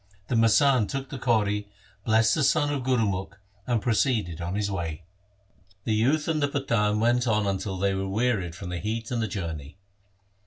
The 0.29 0.35
masand 0.35 0.89
took 0.89 1.09
the 1.09 1.19
kauri, 1.19 1.67
blessed 2.05 2.33
the 2.33 2.43
son 2.43 2.73
of 2.73 2.81
Gurumukh, 2.81 3.35
and 3.67 3.83
proceeded 3.83 4.41
on 4.41 4.55
his 4.55 4.71
way. 4.71 5.03
The 5.83 5.93
youth 5.93 6.27
and 6.27 6.41
the 6.41 6.47
Pathan 6.47 6.99
went 6.99 7.27
on 7.27 7.45
until 7.45 7.77
they 7.77 7.93
were 7.93 8.09
wearied 8.09 8.55
from 8.55 8.69
the 8.69 8.79
heat 8.79 9.11
and 9.11 9.21
the 9.21 9.27
journey. 9.27 9.77